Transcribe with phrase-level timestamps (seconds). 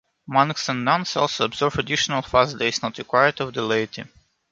[0.25, 4.03] Monks and nuns also observe additional fast days not required of the laity.